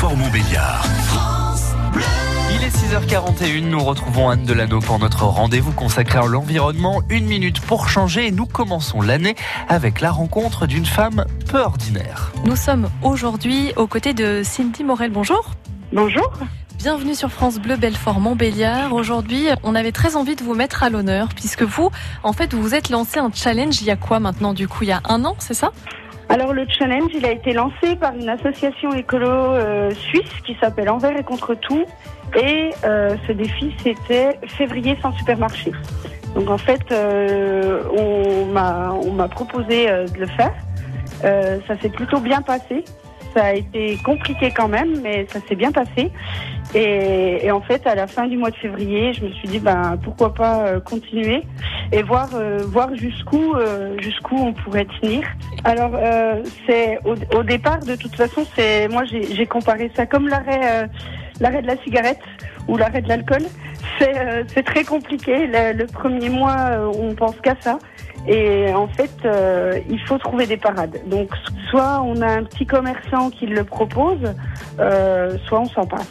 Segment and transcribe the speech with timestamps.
[0.00, 0.86] Belfort-Montbéliard.
[2.54, 7.02] Il est 6h41, nous retrouvons Anne Delano pour notre rendez-vous consacré à l'environnement.
[7.10, 9.36] Une minute pour changer et nous commençons l'année
[9.68, 12.32] avec la rencontre d'une femme peu ordinaire.
[12.46, 15.10] Nous sommes aujourd'hui aux côtés de Cindy Morel.
[15.10, 15.50] Bonjour.
[15.92, 16.32] Bonjour.
[16.78, 18.94] Bienvenue sur France Bleu Belfort Montbéliard.
[18.94, 21.90] Aujourd'hui, on avait très envie de vous mettre à l'honneur puisque vous,
[22.22, 24.84] en fait, vous vous êtes lancé un challenge il y a quoi maintenant du coup
[24.84, 25.72] Il y a un an, c'est ça?
[26.30, 30.88] Alors le challenge, il a été lancé par une association écolo euh, suisse qui s'appelle
[30.88, 31.84] Envers et contre tout.
[32.40, 35.72] Et euh, ce défi, c'était février sans supermarché.
[36.36, 40.54] Donc en fait, euh, on m'a proposé de le faire.
[41.66, 42.84] Ça s'est plutôt bien passé.
[43.34, 46.10] Ça a été compliqué quand même, mais ça s'est bien passé.
[46.74, 49.98] Et, en fait, à la fin du mois de février, je me suis dit, ben
[50.02, 51.42] pourquoi pas euh, continuer
[51.90, 55.22] et voir euh, voir jusqu'où euh, jusqu'où on pourrait tenir.
[55.64, 55.92] Alors
[56.66, 60.88] c'est au, au départ, de toute façon, c'est moi j'ai comparé ça comme l'arrêt
[61.40, 62.20] l'arrêt de la cigarette
[62.68, 63.42] ou l'arrêt de l'alcool.
[64.00, 65.46] C'est euh, c'est très compliqué.
[65.46, 67.78] Le, premier mois, euh, on pense qu'à ça.
[68.26, 70.98] Et en fait, euh, il faut trouver des parades.
[71.06, 71.30] Donc,
[71.70, 74.34] soit on a un petit commerçant qui le propose,
[75.46, 76.10] soit on s'en passe.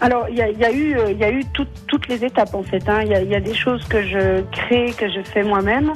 [0.00, 2.88] Alors, il y a, eu, toutes- les étapes en fait.
[2.88, 3.00] hein.
[3.04, 5.92] Il y, a, des choses que je crée, que je fais moi-même,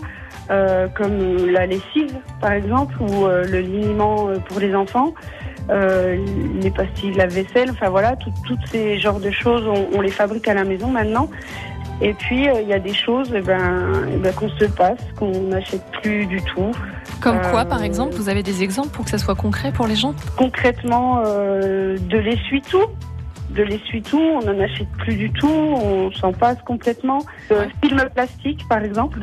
[0.95, 5.15] comme la lessive, par exemple, ou le liniment pour les enfants,
[5.71, 6.17] euh,
[6.61, 7.71] les pastilles la vaisselle.
[7.71, 10.89] Enfin voilà, tout- toutes ces genres de choses, on, on les fabrique à la maison
[10.89, 11.29] maintenant.
[12.03, 14.99] Et puis, euh, il y a des choses eh ben, eh ben, qu'on se passe,
[15.19, 16.71] qu'on n'achète plus du tout.
[17.23, 19.87] Comme quoi, Euh, par exemple Vous avez des exemples pour que ça soit concret pour
[19.87, 20.13] les gens?
[20.37, 22.85] Concrètement, de l'essuie-tout.
[23.57, 27.25] De l'essuie-tout, on n'en achète plus du tout, on s'en passe complètement.
[27.51, 27.69] Le Ouais.
[27.83, 29.21] film plastique, par exemple.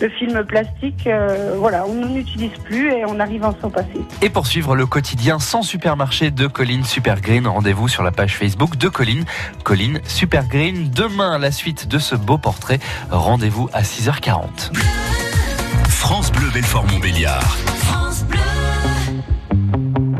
[0.00, 4.00] Le film plastique, euh, voilà, on n'en utilise plus et on arrive à s'en passer.
[4.22, 8.76] Et pour suivre le quotidien sans supermarché de Colline Supergreen, rendez-vous sur la page Facebook
[8.76, 9.24] de Colline,
[9.62, 10.90] Colline Supergreen.
[10.90, 12.80] Demain, la suite de ce beau portrait,
[13.10, 14.72] rendez-vous à 6h40.
[15.88, 17.56] France Bleu Belfort-Montbéliard.